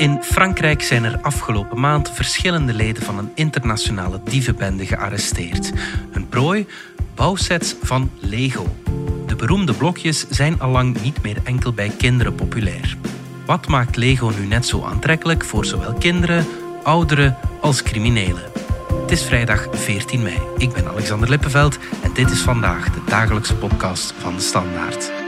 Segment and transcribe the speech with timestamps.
[0.00, 5.72] In Frankrijk zijn er afgelopen maand verschillende leden van een internationale dievenbende gearresteerd.
[6.10, 6.66] Hun prooi?
[7.14, 8.76] Bouwsets van Lego.
[9.26, 12.96] De beroemde blokjes zijn allang niet meer enkel bij kinderen populair.
[13.46, 16.46] Wat maakt Lego nu net zo aantrekkelijk voor zowel kinderen,
[16.82, 18.50] ouderen als criminelen?
[19.00, 20.38] Het is vrijdag 14 mei.
[20.56, 25.19] Ik ben Alexander Lippenveld en dit is vandaag de dagelijkse podcast van de Standaard.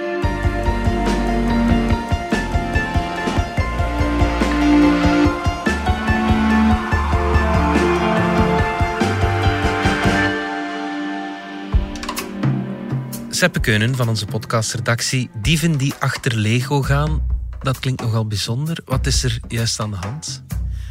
[13.42, 15.30] Seppe Keunen van onze podcastredactie.
[15.34, 17.26] Dieven die achter Lego gaan,
[17.60, 18.78] dat klinkt nogal bijzonder.
[18.84, 20.42] Wat is er juist aan de hand?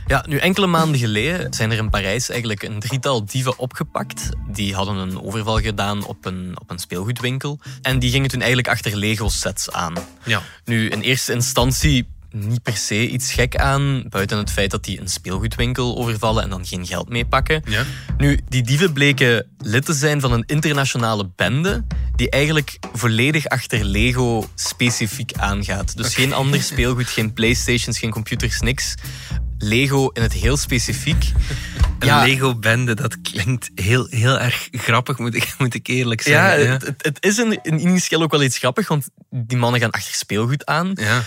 [0.08, 4.30] Ja, nu enkele maanden geleden zijn er in Parijs eigenlijk een drietal dieven opgepakt.
[4.48, 7.60] Die hadden een overval gedaan op een, op een speelgoedwinkel.
[7.82, 9.94] En die gingen toen eigenlijk achter Lego-sets aan.
[10.24, 10.42] Ja.
[10.66, 15.00] Nu, in eerste instantie niet per se iets gek aan, buiten het feit dat die
[15.02, 17.62] een speelgoedwinkel overvallen en dan geen geld meepakken.
[17.66, 17.84] Ja.
[18.18, 21.84] Nu, die dieven bleken lid te zijn van een internationale bende
[22.22, 25.98] die eigenlijk volledig achter Lego specifiek aangaat.
[25.98, 28.96] Dus geen ander speelgoed, geen Playstations, geen computers, niks.
[29.58, 31.26] Lego in het heel specifiek.
[32.00, 36.72] Een Lego-bende, dat klinkt heel, heel erg grappig, moet ik, moet ik eerlijk Ja, zeggen.
[36.72, 39.92] het, het, het is in, in initieel ook wel iets grappig, want die mannen gaan
[39.92, 40.92] achter speelgoed aan.
[40.94, 41.24] ja.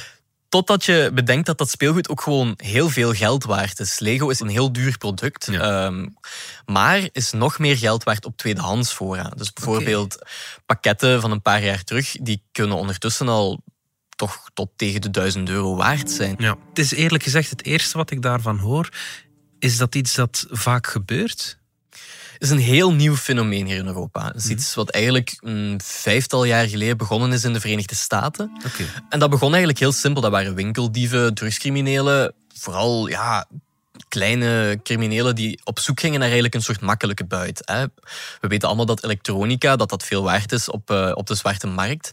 [0.55, 3.98] Totdat je bedenkt dat dat speelgoed ook gewoon heel veel geld waard is.
[3.98, 5.61] Lego is een heel duur product, Ja.
[5.86, 6.06] ehm,
[6.66, 9.38] maar is nog meer geld waard op tweedehands voorraad.
[9.38, 10.19] Dus bijvoorbeeld
[10.66, 13.62] pakketten van een paar jaar terug, die kunnen ondertussen al
[14.16, 16.34] toch tot tegen de 1000 euro waard zijn.
[16.38, 16.56] Ja.
[16.68, 18.89] Het is eerlijk gezegd het eerste wat ik daarvan hoor.
[19.58, 21.58] Is dat iets dat vaak gebeurt?
[22.33, 24.27] Het is een heel nieuw fenomeen hier in Europa.
[24.27, 28.51] Het is iets wat eigenlijk een vijftal jaar geleden begonnen is in de Verenigde Staten.
[28.67, 28.84] Oké.
[29.09, 30.23] En dat begon eigenlijk heel simpel.
[30.23, 32.34] Dat waren winkeldieven, drugscriminelen.
[32.55, 33.47] Vooral ja,
[34.09, 37.62] kleine criminelen die op zoek gingen naar eigenlijk een soort makkelijke buit.
[37.64, 37.85] Hè.
[38.41, 41.67] We weten allemaal dat elektronica dat dat veel waard is op, eh, op de zwarte
[41.67, 42.13] markt.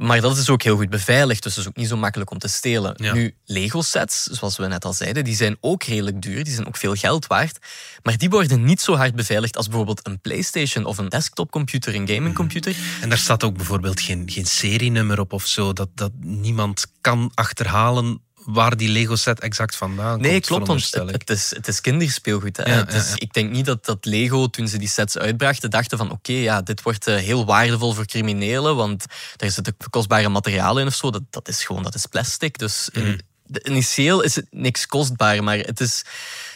[0.00, 2.38] Maar dat is ook heel goed beveiligd, dus het is ook niet zo makkelijk om
[2.38, 2.94] te stelen.
[2.96, 3.12] Ja.
[3.12, 6.76] Nu, Lego-sets, zoals we net al zeiden, die zijn ook redelijk duur, die zijn ook
[6.76, 7.58] veel geld waard.
[8.02, 12.08] Maar die worden niet zo hard beveiligd als bijvoorbeeld een PlayStation of een desktopcomputer, een
[12.08, 12.76] gamingcomputer.
[13.00, 15.72] En daar staat ook bijvoorbeeld geen, geen serienummer op of zo.
[15.72, 18.20] Dat, dat niemand kan achterhalen
[18.52, 20.20] waar die Lego-set exact vandaan komt.
[20.26, 22.56] Nee, klopt, want het, het is, het is kinderspeelgoed.
[22.56, 22.62] Hè.
[22.62, 23.16] Ja, Het is- ja, ja.
[23.18, 26.62] Ik denk niet dat, dat Lego, toen ze die sets uitbrachten, dachten van oké, ja,
[26.62, 29.04] dit wordt eh, heel waardevol voor criminelen, want
[29.36, 31.10] daar zitten kostbare materialen in of zo.
[31.10, 32.58] Dat, dat is gewoon, dat is plastic.
[32.58, 33.16] Dus Mhm.
[33.44, 36.04] de- initieel is het niks kostbaar, maar het is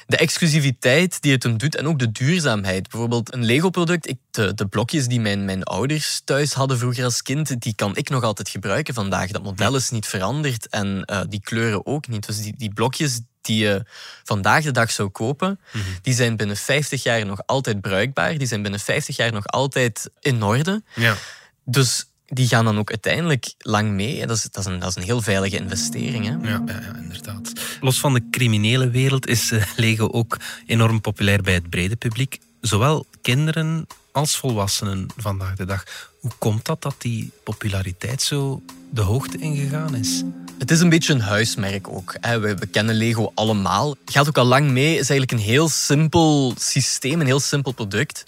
[0.07, 2.89] de exclusiviteit die het hem doet en ook de duurzaamheid.
[2.89, 7.23] Bijvoorbeeld een Lego-product, ik- de, de blokjes die mijn, mijn ouders thuis hadden vroeger als
[7.23, 9.31] kind, die kan ik nog altijd gebruiken vandaag.
[9.31, 12.27] Dat model is niet veranderd en eh, die kleuren ook niet.
[12.27, 13.85] Dus die, die blokjes die je
[14.25, 15.61] vandaag de dag zou kopen,
[16.03, 18.39] die zijn binnen 50 jaar nog altijd bruikbaar.
[18.39, 20.83] Die zijn binnen 50 jaar nog altijd in orde.
[20.95, 21.17] Ja.
[21.65, 24.27] Dus die gaan dan ook uiteindelijk lang mee.
[24.27, 26.25] Dat is, dat is, een, dat is een heel veilige investering.
[26.27, 26.51] Hè?
[26.51, 27.53] Ja, ja, ja, inderdaad.
[27.81, 30.37] Los van de criminele wereld is eh, Lego ook
[30.67, 32.39] enorm populair bij het brede publiek.
[32.61, 35.85] Zowel kinderen als volwassenen vandaag de dag.
[36.21, 40.23] Hoe komt dat dat die populariteit zo de hoogte ingegaan is?
[40.59, 42.17] Het is een beetje een huismerk ook.
[42.21, 42.39] hè.
[42.39, 43.95] We, we kennen Lego allemaal.
[44.05, 44.93] Gaat ook al lang mee.
[44.93, 48.23] Het is eigenlijk een heel simpel systeem, een heel simpel product.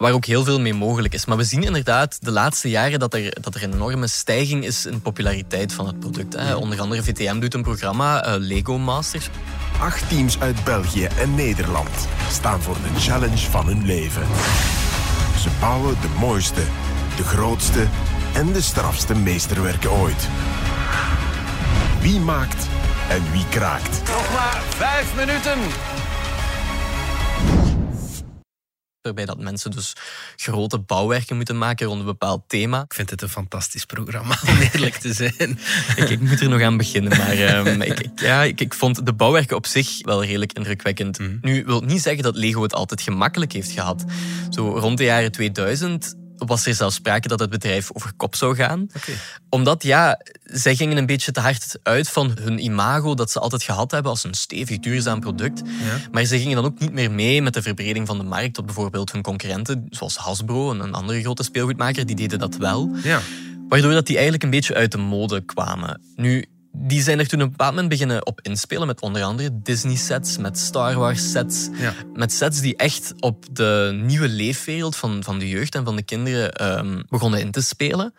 [0.00, 1.24] Waar ook heel veel mee mogelijk is.
[1.24, 4.86] Maar we zien inderdaad de laatste jaren dat er, dat er een enorme stijging is
[4.86, 6.34] in populariteit van het product.
[6.36, 6.54] Hè.
[6.54, 9.28] Onder andere VTM doet een programma, eh, Lego Masters.
[9.80, 14.22] Acht teams uit België en Nederland staan voor de challenge van hun leven.
[15.38, 16.62] Ze bouwen de mooiste,
[17.16, 17.86] de grootste
[18.34, 20.28] en de strafste meesterwerken ooit.
[22.00, 22.66] Wie maakt
[23.08, 24.02] en wie kraakt?
[24.06, 25.58] Nog maar vijf minuten.
[29.14, 29.92] Waarbij dat mensen dus
[30.36, 32.82] grote bouwwerken moeten maken rond een bepaald thema.
[32.82, 35.58] Ik vind het een fantastisch programma, om eerlijk te zijn.
[35.96, 39.06] Ik, ik moet er nog aan beginnen, maar ehm, ik, ik- ja, ik, ik vond
[39.06, 41.18] de bouwwerken op zich wel redelijk indrukwekkend.
[41.40, 44.04] Nu wil niet zeggen dat Lego het altijd gemakkelijk heeft gehad.
[44.50, 46.14] Zo rond de jaren 2000
[46.48, 48.86] was er zelfs sprake dat het bedrijf over kop zou gaan.
[49.48, 53.62] Omdat, ja, zij gingen een beetje te hard uit van hun imago dat ze altijd
[53.62, 55.62] gehad hebben als een stevig, duurzaam product.
[56.12, 58.66] Maar ze gingen dan ook niet meer mee met de verbreding van de markt tot
[58.66, 62.90] bijvoorbeeld hun concurrenten, zoals Hasbro en een andere grote speelgoedmaker, die deden dat wel.
[63.02, 63.20] Ja.
[63.68, 66.00] Waardoor dat die eigenlijk een beetje uit de mode kwamen.
[66.16, 69.50] Nu, die zijn er toen op een bepaald moment beginnen op inspelen met onder andere
[69.62, 71.68] Disney-sets, met Star Wars-sets.
[71.72, 71.94] Ja.
[72.14, 76.02] Met sets die echt op de nieuwe leefwereld van, van de jeugd en van de
[76.02, 78.14] kinderen ehm, begonnen in te spelen.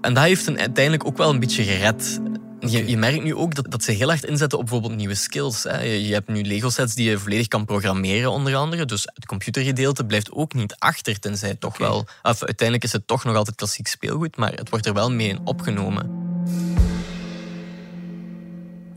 [0.00, 2.20] En dat heeft hen uiteindelijk ook wel een beetje gered.
[2.60, 5.62] Je, je, merkt nu ook dat, dat ze heel hard inzetten op bijvoorbeeld nieuwe skills.
[5.62, 5.80] Hè.
[5.80, 8.84] Je, je, hebt nu Lego-sets die je volledig kan programmeren, onder andere.
[8.84, 11.98] Dus het computergedeelte blijft ook niet achter, tenzij het toch wel...
[12.22, 15.28] Of, uiteindelijk is het toch nog altijd klassiek speelgoed, maar het wordt er wel mee
[15.28, 16.25] in opgenomen.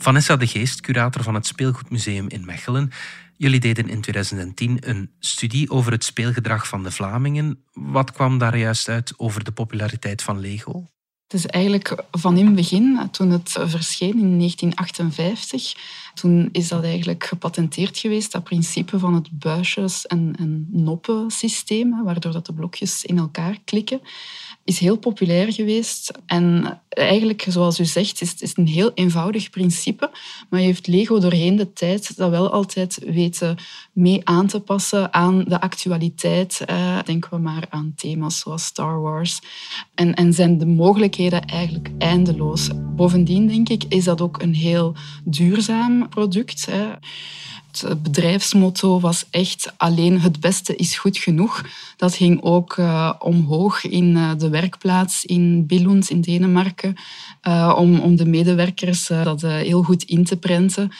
[0.01, 2.92] Vanessa de Geest, curator van het Speelgoedmuseum in Mechelen.
[3.38, 7.63] Jullie deden in 2010 een studie over het speelgedrag van de Vlamingen.
[7.74, 10.88] Wat kwam daar juist uit over de populariteit van Lego?
[11.28, 15.74] Het is eigenlijk van in het begin, toen het verscheen in 1958,
[16.13, 22.04] toen is dat eigenlijk gepatenteerd geweest, dat principe van het buisjes- en, en noppen systeem,
[22.04, 24.01] waardoor dat de blokjes in elkaar klikken
[24.69, 26.12] is heel populair geweest.
[26.25, 30.12] En eigenlijk, zoals u zegt, is het een heel eenvoudig principe.
[30.50, 33.57] Maar je heeft Lego doorheen de tijd dat wel altijd weten
[33.94, 36.62] mee aan te passen aan de actualiteit.
[36.66, 39.39] Eh, denken we maar aan thema's zoals Star Wars.
[39.95, 42.69] En, en zijn de mogelijkheden eigenlijk eindeloos.
[42.95, 46.65] Bovendien, denk ik, is dat ook een heel duurzaam product.
[46.65, 46.88] Hè.
[47.71, 51.66] Het bedrijfsmotto was echt alleen het beste is goed genoeg.
[51.98, 56.95] Dat ging ook uh, omhoog in uh, de werkplaats in Billund in Denemarken.
[57.48, 60.92] Uh, om, om de medewerkers dat heel goed in te prenten.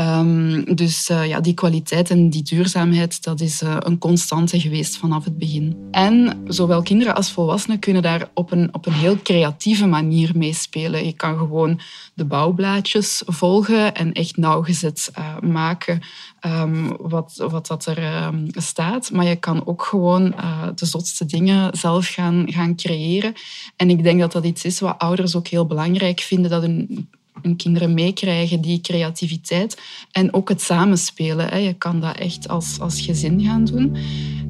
[0.00, 5.38] Um, dus ja, die kwaliteit en die duurzaamheid, dat is een constante geweest vanaf het
[5.38, 5.76] begin.
[5.90, 10.52] En zowel kinderen als volwassenen kunnen daar op een, op een heel creatieve manier mee
[10.52, 11.04] spelen.
[11.04, 11.80] Je kan gewoon
[12.14, 15.10] de bouwblaadjes volgen en echt nauwgezet
[15.40, 16.00] maken
[16.46, 19.10] um, wat, wat dat er um, staat.
[19.10, 23.32] Maar je kan ook gewoon uh, de zotste dingen zelf gaan, gaan creëren.
[23.76, 27.08] En ik denk dat dat iets is wat ouders ook heel belangrijk vinden, dat hun,
[27.56, 29.80] kinderen meekrijgen, die creativiteit.
[30.12, 31.48] En ook het samenspelen.
[31.48, 31.56] Hè.
[31.56, 33.96] Je kan dat echt als, als gezin gaan doen.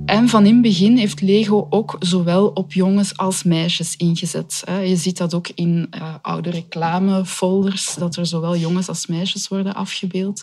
[0.07, 4.65] En van in het begin heeft Lego ook zowel op jongens als meisjes ingezet.
[4.85, 9.75] Je ziet dat ook in uh, oude reclamefolders, dat er zowel jongens als meisjes worden
[9.75, 10.43] afgebeeld.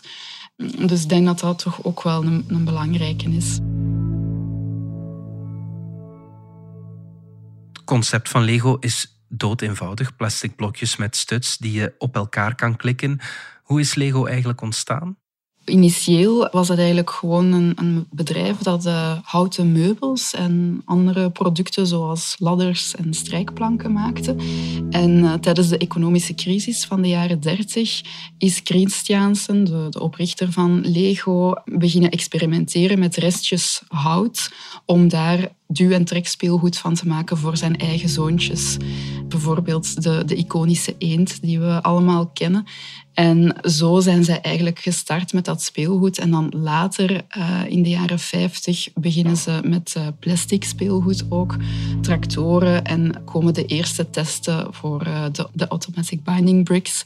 [0.56, 3.58] Dus ik denk dat dat toch ook wel een, een belangrijke is.
[7.72, 10.16] Het concept van Lego is dood eenvoudig.
[10.16, 13.20] Plastic blokjes met studs die je op elkaar kan klikken.
[13.62, 15.16] Hoe is Lego eigenlijk ontstaan?
[15.66, 21.86] Initieel was het eigenlijk gewoon een, een bedrijf dat uh, houten meubels en andere producten
[21.86, 24.36] zoals ladders en strijkplanken maakte.
[24.90, 28.02] En uh, tijdens de economische crisis van de jaren 30
[28.38, 34.50] is Christiansen, de, de oprichter van Lego, beginnen experimenteren met restjes hout
[34.84, 38.76] om daar duw- en trekspeelgoed van te maken voor zijn eigen zoontjes.
[39.28, 42.66] Bijvoorbeeld de, de iconische eend die we allemaal kennen.
[43.16, 46.18] En zo zijn zij eigenlijk gestart met dat speelgoed.
[46.18, 51.56] En dan later, uh, in de jaren 50, beginnen ze met uh, plastic speelgoed ook,
[52.00, 52.84] tractoren.
[52.84, 57.04] En komen de eerste testen voor uh, de, de automatic binding bricks.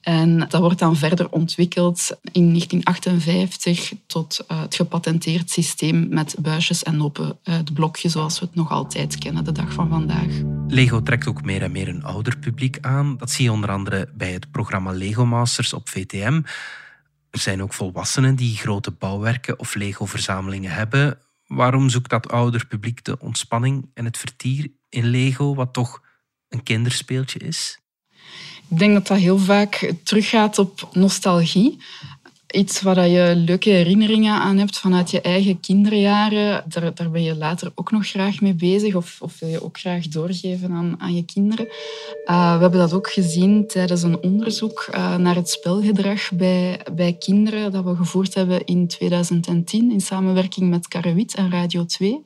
[0.00, 6.96] En dat wordt dan verder ontwikkeld in 1958 tot het gepatenteerd systeem met buisjes en
[6.96, 10.42] noppen, het blokje zoals we het nog altijd kennen de dag van vandaag.
[10.68, 13.16] Lego trekt ook meer en meer een ouder publiek aan.
[13.16, 16.42] Dat zie je onder andere bij het programma Lego Masters op VTM.
[17.30, 21.18] Er zijn ook volwassenen die grote bouwwerken of Lego-verzamelingen hebben.
[21.46, 26.02] Waarom zoekt dat ouder publiek de ontspanning en het vertier in Lego, wat toch
[26.48, 27.78] een kinderspeeltje is?
[28.68, 31.82] Ik denk dat dat heel vaak teruggaat op nostalgie
[32.50, 36.64] iets waar je leuke herinneringen aan hebt vanuit je eigen kinderjaren.
[36.68, 40.08] Daar, ben je later ook nog graag mee bezig of, of wil je ook graag
[40.08, 41.66] doorgeven aan, aan je kinderen.
[42.24, 47.12] Uh, we hebben dat ook gezien tijdens een onderzoek uh, naar het spelgedrag bij, bij
[47.12, 52.22] kinderen dat we gevoerd hebben in 2010 in samenwerking met Karrewit en Radio 2.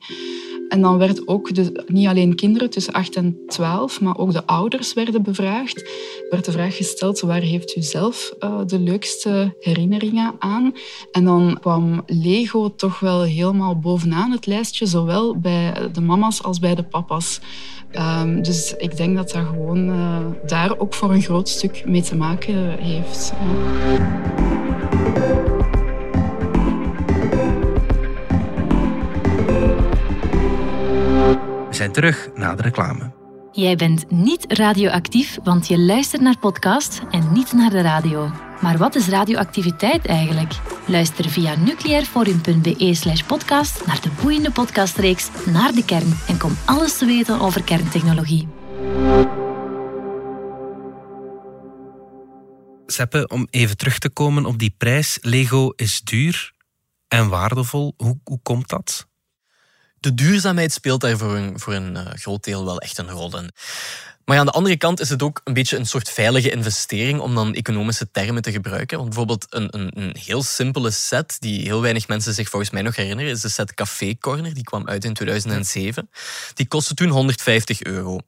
[0.69, 4.45] En dan werd ook de, niet alleen kinderen tussen 8 en 12, maar ook de
[4.45, 5.81] ouders werden bevraagd.
[5.81, 10.73] Er werd de vraag gesteld, waar heeft u zelf uh, de leukste herinneringen aan?
[11.11, 16.59] En dan kwam Lego toch wel helemaal bovenaan het lijstje, zowel bij de mama's als
[16.59, 17.39] bij de papa's.
[18.21, 22.01] Um, dus ik denk dat dat gewoon uh, daar ook voor een groot stuk mee
[22.01, 23.33] te maken heeft.
[23.39, 24.53] Ja.
[31.67, 33.11] We zijn terug na de reclame.
[33.51, 38.29] Jij bent niet radioactief, want je luistert naar podcast en niet naar de radio.
[38.65, 40.53] Maar wat is radioactiviteit eigenlijk?
[40.87, 46.97] Luister via nucleairforum.be slash podcast naar de boeiende podcastreeks Naar de Kern en kom alles
[46.97, 48.47] te weten over kerntechnologie.
[52.85, 55.17] Seppe, om even terug te komen op die prijs.
[55.21, 56.53] Lego is duur
[57.07, 57.93] en waardevol.
[57.97, 59.07] Hoe, hoe komt dat?
[60.05, 63.37] de duurzaamheid speelt daar voor een, voor een uh, groot deel wel echt een rol
[63.37, 63.51] in.
[64.25, 67.35] Maar aan de andere kant is het ook een beetje een soort veilige investering om
[67.35, 68.97] dan economische termen te gebruiken.
[68.97, 72.81] Want bijvoorbeeld een, een, een heel simpele set, die heel weinig mensen zich volgens mij
[72.81, 74.53] nog herinneren, is de set Café Corner.
[74.53, 76.09] Die kwam uit in 2007.
[76.53, 78.19] Die kostte toen 150 euro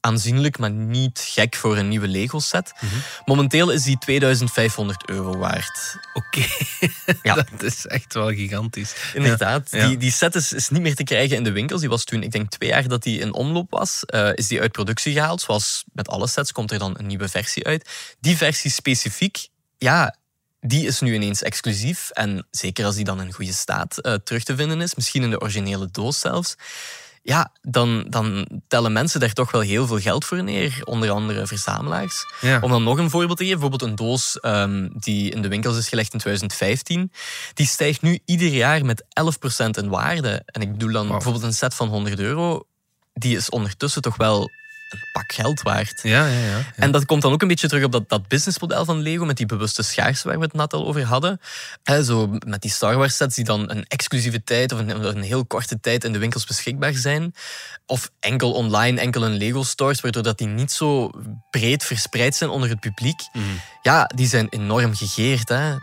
[0.00, 2.72] aanzienlijk, maar niet gek voor een nieuwe Lego-set.
[2.80, 2.94] Mhm.
[3.24, 5.96] Momenteel is die 2500 euro waard.
[6.12, 6.46] Oké,
[7.22, 7.34] ja.
[7.34, 8.94] dat is echt wel gigantisch.
[9.14, 11.80] Inderdaad, Die, die set is, is, niet meer te krijgen in de winkels.
[11.80, 14.60] Die was toen, ik denk twee jaar dat die in omloop was, uh, is die
[14.60, 15.40] uit productie gehaald.
[15.40, 17.88] Zoals met alle sets komt er dan een nieuwe versie uit.
[18.20, 20.16] Die versie specifiek, ja,
[20.60, 22.10] die is nu ineens exclusief.
[22.10, 25.30] En zeker als die dan in goede staat uh, terug te vinden is, misschien in
[25.30, 26.56] de originele doos zelfs
[27.22, 30.80] ja, dan, dan tellen mensen daar toch wel heel veel geld voor neer.
[30.84, 32.26] Onder andere verzamelaars.
[32.60, 33.60] Om dan nog een voorbeeld te geven.
[33.60, 37.12] Bijvoorbeeld een doos um, die in de winkels is gelegd in 2015.
[37.54, 39.06] Die stijgt nu ieder jaar met 11%
[39.70, 40.42] in waarde.
[40.46, 42.66] En ik bedoel dan bijvoorbeeld een set van 100 euro.
[43.12, 44.50] Die is ondertussen toch wel
[44.90, 46.00] een pak geld waard.
[46.02, 48.84] Ja, ja, ja, En dat komt dan ook een beetje terug op dat, dat businessmodel
[48.84, 51.40] van Lego met die bewuste schaarste waar we het net al over hadden.
[52.02, 55.46] zo met die Star Wars sets die dan een exclusieve tijd of een, een, heel
[55.46, 57.34] korte tijd in de winkels beschikbaar zijn.
[57.86, 61.10] Of enkel online, enkel in Lego stores, waardoor dat die niet zo
[61.50, 63.20] breed verspreid zijn onder het publiek.
[63.32, 63.44] Mhm.
[63.82, 65.48] Ja, die zijn enorm gegeerd.
[65.48, 65.74] Hè.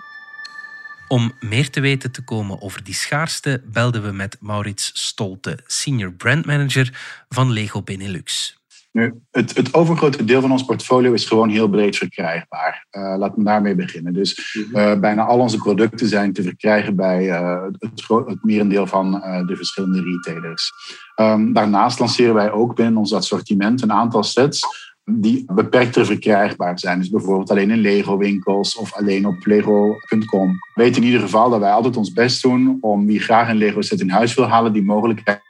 [1.08, 6.12] Om meer te weten te komen over die schaarste belden we met Maurits Stolte, senior
[6.12, 6.94] brandmanager
[7.30, 8.57] van Lego Benelux.
[8.98, 12.86] Nu, het, het overgrote deel van ons portfolio is gewoon heel breed verkrijgbaar.
[12.92, 14.14] Uh, laat me daarmee beginnen.
[14.14, 19.12] Dus uh, bijna al onze producten zijn te verkrijgen bij uh, het, het merendeel van
[19.48, 20.72] de verschillende retailers.
[21.16, 24.62] Um, daarnaast lanceren wij ook binnen ons assortiment een aantal sets
[25.04, 27.00] die beperkter verkrijgbaar zijn.
[27.00, 30.54] Dus bijvoorbeeld alleen in Lego-winkels of alleen op lego.com.
[30.74, 34.00] Weet in ieder geval dat wij altijd ons best doen om wie graag een Lego-set
[34.00, 35.42] in huis wil halen, die mogelijkheid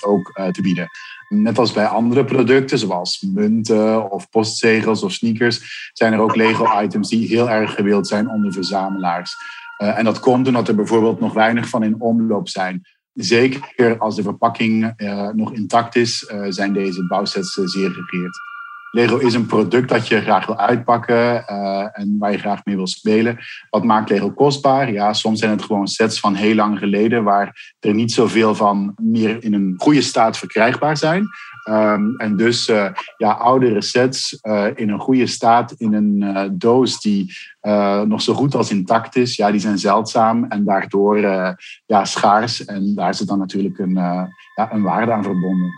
[0.00, 0.88] ook te bieden.
[1.28, 7.08] Net als bij andere producten, zoals munten of postzegels of sneakers, zijn er ook Lego-items
[7.08, 9.34] die heel erg gewild zijn onder verzamelaars.
[9.82, 12.82] Uh, en dat komt omdat er bijvoorbeeld nog weinig van in omloop zijn.
[13.12, 18.38] Zeker als de verpakking uh, nog intact is, uh, zijn deze bouwsets zeer gegeerd.
[18.90, 21.46] Lego is een product dat je graag wil uitpakken
[21.94, 23.38] en waar je graag mee wil spelen.
[23.70, 24.92] Wat maakt Lego kostbaar?
[24.92, 28.94] Ja, soms zijn het gewoon sets van heel lang geleden waar er niet zoveel van
[28.96, 31.26] meer in een goede staat verkrijgbaar zijn.
[31.68, 37.00] Um, en dus uh, ja, oudere sets uh, in een goede staat, in een doos
[37.00, 37.34] die
[38.04, 41.18] nog zo goed als intact is, ja, die zijn zeldzaam en daardoor
[41.86, 42.64] ja, schaars.
[42.64, 43.94] En daar zit dan natuurlijk een,
[44.54, 45.70] ja, een waarde aan verbonden.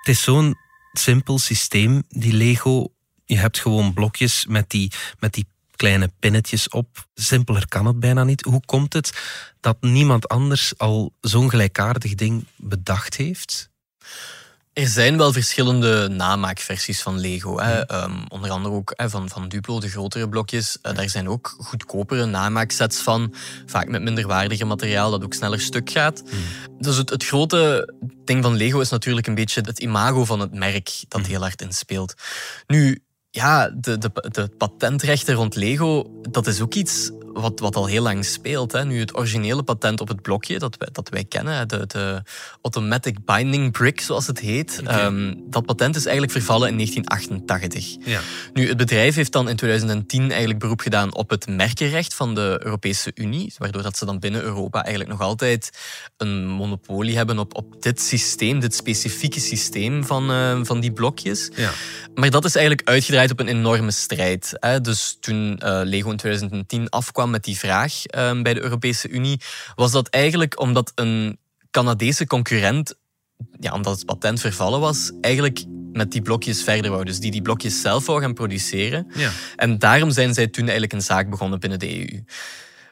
[0.00, 0.54] Het is zo'n
[0.92, 2.92] simpel systeem, die Lego.
[3.24, 7.06] Je hebt gewoon blokjes met die, met die kleine pinnetjes op.
[7.14, 8.42] Simpeler kan het bijna niet.
[8.42, 9.12] Hoe komt het
[9.60, 13.70] dat niemand anders al zo'n gelijkaardig ding bedacht heeft?
[14.80, 17.58] Er zijn wel verschillende namaakversies van Lego.
[17.58, 17.86] Hè.
[17.86, 20.78] Ehm, onder andere ook hè, van, van Duplo, de grotere blokjes.
[20.82, 23.34] Uh, daar zijn ook goedkopere namaaksets van.
[23.66, 26.22] Vaak met minderwaardige materiaal dat ook sneller stuk gaat.
[26.24, 26.38] Mm.
[26.78, 27.92] Dus het, het grote
[28.24, 31.26] ding van Lego is natuurlijk een beetje het imago van het merk dat mm.
[31.26, 32.14] heel hard inspeelt.
[32.66, 37.86] Nu, ja, de, de, de patentrechten rond Lego, dat is ook iets wat, wat al
[37.86, 38.72] heel lang speelt.
[38.72, 38.84] Hè.
[38.84, 42.22] Nu, het originele patent op het blokje dat wij, dat wij kennen, de, de
[42.62, 47.96] Automatic Binding Brick, zoals het heet, ehm, dat patent is eigenlijk vervallen in 1988.
[48.04, 48.20] Ja.
[48.52, 52.60] Nu, het bedrijf heeft dan in 2010 eigenlijk beroep gedaan op het merkenrecht van de
[52.62, 55.70] Europese Unie, waardoor dat ze dan binnen Europa eigenlijk nog altijd
[56.16, 61.50] een monopolie hebben op, op dit systeem, dit specifieke systeem van, uh, van die blokjes.
[61.54, 61.70] Ja.
[62.14, 64.56] Maar dat is eigenlijk uitgedraaid op een enorme strijd.
[64.60, 64.80] Hè.
[64.80, 69.40] Dus toen uh, Lego in 2010 afkwam, met die vraag ehm, bij de Europese Unie,
[69.74, 71.38] was dat eigenlijk omdat een
[71.70, 72.94] Canadese concurrent,
[73.60, 77.04] ja, omdat het patent vervallen was, eigenlijk met die blokjes verder wou.
[77.04, 79.06] Dus die die blokjes zelf wou gaan produceren.
[79.14, 79.30] Ja.
[79.56, 82.22] En daarom zijn zij toen eigenlijk een zaak begonnen binnen de EU.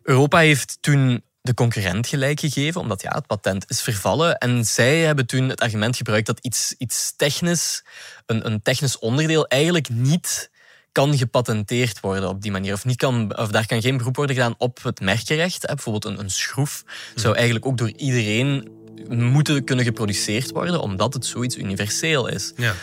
[0.02, 4.38] Europa heeft toen de concurrent gelijk gegeven, omdat ja, het patent is vervallen.
[4.38, 7.84] En zij hebben toen het argument gebruikt dat iets, iets technisch,
[8.26, 10.50] een, een technisch onderdeel, eigenlijk niet
[10.92, 12.72] kan gepatenteerd worden op die manier.
[12.72, 15.66] Of, niet kan, of daar kan geen beroep worden gedaan op het merkenrecht.
[15.66, 18.68] Bijvoorbeeld een, een schroef zou eigenlijk ook door iedereen
[19.08, 22.52] moeten kunnen geproduceerd worden, omdat het zoiets universeel is.
[22.56, 22.74] Ja.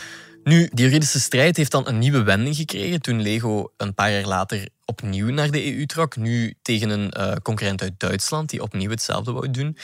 [0.46, 4.26] Nu, die juridische strijd heeft dan een nieuwe wending gekregen toen Lego een paar jaar
[4.26, 6.16] later opnieuw naar de EU trok.
[6.16, 9.76] Nu tegen een uh, concurrent uit Duitsland die opnieuw hetzelfde wou doen.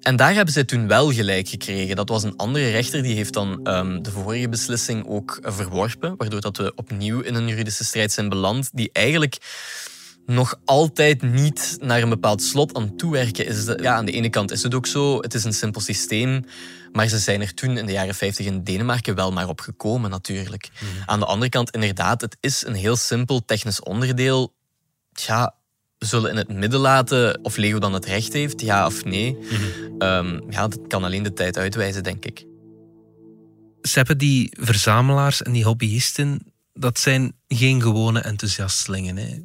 [0.00, 1.96] En daar hebben zij toen wel gelijk gekregen.
[1.96, 6.40] Dat was een andere rechter die heeft dan um, de vorige beslissing ook verworpen, waardoor
[6.40, 9.38] dat we opnieuw in een juridische strijd zijn beland die eigenlijk
[10.26, 13.64] nog altijd niet naar een bepaald slot aan toewerken is.
[13.64, 16.44] ja, aan de ene kant is het ook zo, het is een simpel systeem
[16.92, 20.10] Maar ze zijn er toen in de jaren 50 in Denemarken wel maar op gekomen,
[20.10, 20.68] natuurlijk.
[20.72, 20.84] Mhm.
[21.06, 24.54] Aan de andere kant, inderdaad, het is een heel simpel technisch onderdeel.
[25.12, 25.54] Tja,
[25.98, 29.36] we zullen in het midden laten of Lego dan het recht heeft, ja of nee.
[29.40, 29.98] Mhm.
[29.98, 32.44] Ehm, ja, dat kan alleen de tijd uitwijzen, denk ik.
[33.80, 39.16] Seppe, die verzamelaars en die hobbyisten, dat zijn geen gewone enthousiastelingen.
[39.16, 39.38] Hè?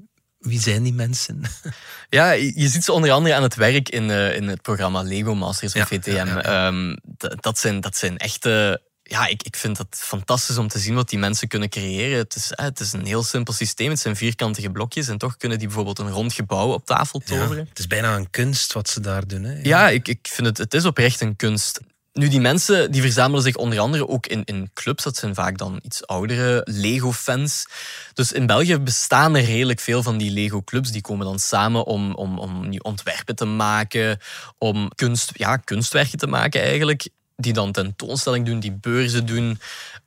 [0.44, 1.42] Wie zijn die mensen?
[2.10, 5.36] Ja, je ziet ze onder andere aan het werk in, eh, in het programma Lego
[5.36, 6.10] Masters of Ja, VTM.
[6.12, 6.68] ja, ja, ja.
[6.68, 6.96] Ehm,
[7.40, 8.82] dat, zijn, dat zijn echte...
[9.04, 12.18] Ja, ik, ik vind dat fantastisch om te zien wat die mensen kunnen creëren.
[12.18, 13.90] Het is, eh, het is een heel simpel systeem.
[13.90, 17.66] Het zijn vierkantige blokjes en toch kunnen die bijvoorbeeld een rond gebouw op tafel toveren.
[17.70, 19.44] het is bijna een kunst wat ze daar doen.
[19.44, 19.60] Hè?
[19.64, 21.80] Ja, ik, ik vind het, het is oprecht een kunst.
[22.14, 25.04] Nu, die mensen die verzamelen zich onder andere ook in, in clubs.
[25.04, 27.66] Dat zijn vaak dan iets oudere Lego-fans.
[28.14, 30.92] Dus in België bestaan er redelijk veel van die Lego-clubs.
[30.92, 34.20] Die komen dan samen om, om, om ontwerpen te maken,
[34.58, 37.10] om kunst, ja, kunstwerken te maken eigenlijk.
[37.36, 39.60] Die dan tentoonstelling doen, die beurzen doen.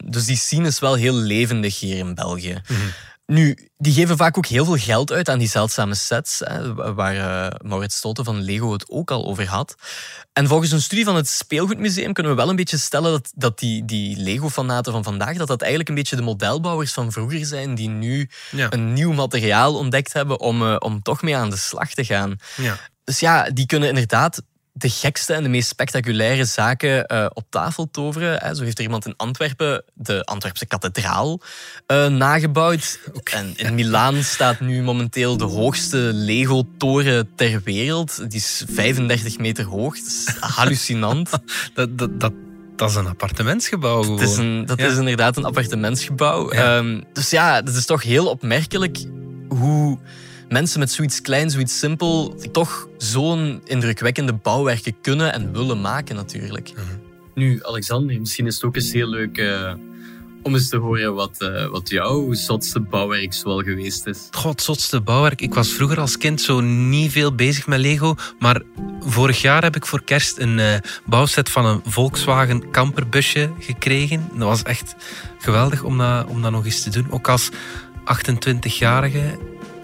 [0.04, 2.62] Dus die scene is wel heel levendig hier in België.
[3.26, 7.16] Nu, die geven vaak ook heel veel geld uit aan die zeldzame sets, hè, waar
[7.16, 9.75] eh, Maurits Stolte van Lego het ook al over had.
[10.33, 13.59] En volgens een studie van het Speelgoedmuseum kunnen we wel een beetje stellen dat, dat
[13.59, 17.75] die, die Lego-fanaten van vandaag, dat dat eigenlijk een beetje de modelbouwers van vroeger zijn,
[17.75, 18.73] die nu Ja.
[18.73, 22.37] een nieuw materiaal ontdekt hebben om, eh, om toch mee aan de slag te gaan.
[22.56, 22.78] Ja.
[23.04, 24.42] Dus ja, die kunnen inderdaad
[24.78, 28.38] de gekste en de meest spectaculaire zaken eh, op tafel toveren.
[28.38, 28.54] Hè.
[28.54, 31.40] Zo heeft er iemand in Antwerpen de Antwerpse kathedraal
[31.87, 32.99] eh, nagebouwd.
[33.25, 38.30] En in Milaan staat nu momenteel de hoogste Lego-toren ter wereld.
[38.30, 39.95] Die is 35 meter hoog.
[39.97, 41.30] Dat is hallucinant.
[41.75, 42.33] Dat, dat, dat,
[42.76, 44.18] dat is een appartementsgebouw gewoon.
[44.21, 44.87] Het is een, dat Ja.
[44.87, 46.52] is inderdaad een appartementsgebouw.
[46.54, 46.76] Ja.
[46.76, 48.99] Ehm, dus ja, het is toch heel opmerkelijk
[49.49, 49.99] hoe
[50.49, 56.73] mensen met zoiets klein, zoiets simpel, toch zo'n indrukwekkende bouwwerken kunnen en willen maken natuurlijk.
[57.35, 59.73] Nu, Alexander, misschien is het ook eens heel leuk eh,
[60.47, 64.29] om eens te horen wat, eh, wat jouw zotste bouwwerk zoal geweest is.
[64.31, 65.41] God, het zotste bouwwerk.
[65.41, 68.15] Ik was vroeger als kind zo niet veel bezig met Lego.
[68.38, 68.62] Maar
[69.00, 74.28] vorig jaar heb ik voor kerst een eh, bouwset van een Volkswagen camperbusje gekregen.
[74.32, 74.95] Dat was echt
[75.39, 77.06] geweldig om dat, om dat nog eens te doen.
[77.11, 77.50] Ook als
[78.14, 79.38] 28-jarige.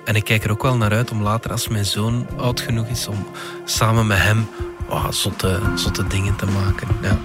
[0.05, 2.87] En ik kijk er ook wel naar uit om later, als mijn zoon oud genoeg
[2.87, 3.27] is, om
[3.65, 4.47] samen met hem
[4.89, 6.89] oh, zotte, zotte dingen te maken.
[7.03, 7.19] Ja.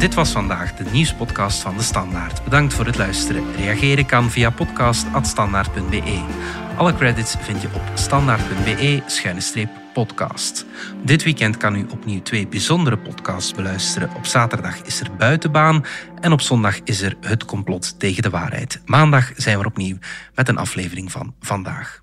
[0.00, 2.44] Dit was vandaag de nieuwspodcast van De Standaard.
[2.44, 3.56] Bedankt voor het luisteren.
[3.56, 6.24] Reageren kan via podcast.standaard.be.
[6.76, 10.66] Alle credits vind je op standaard.be-podcast.
[11.04, 14.10] Dit weekend kan u opnieuw twee bijzondere podcasts beluisteren.
[14.16, 15.84] Op zaterdag is er Buitenbaan
[16.20, 18.80] en op zondag is er Het Complot tegen de Waarheid.
[18.84, 19.96] Maandag zijn we opnieuw
[20.34, 22.02] met een aflevering van Vandaag.